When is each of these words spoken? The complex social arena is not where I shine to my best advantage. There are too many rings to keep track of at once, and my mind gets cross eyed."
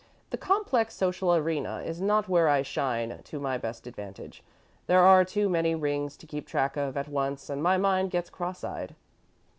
The 0.31 0.37
complex 0.37 0.95
social 0.95 1.35
arena 1.35 1.83
is 1.85 2.01
not 2.01 2.27
where 2.27 2.49
I 2.49 2.63
shine 2.63 3.21
to 3.21 3.39
my 3.39 3.59
best 3.59 3.85
advantage. 3.85 4.41
There 4.87 5.03
are 5.03 5.23
too 5.23 5.47
many 5.47 5.75
rings 5.75 6.17
to 6.17 6.25
keep 6.25 6.47
track 6.47 6.75
of 6.75 6.97
at 6.97 7.07
once, 7.07 7.51
and 7.51 7.61
my 7.61 7.77
mind 7.77 8.09
gets 8.09 8.31
cross 8.31 8.63
eyed." 8.63 8.95